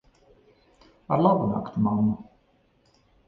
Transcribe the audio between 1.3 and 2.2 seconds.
nakti, mammu.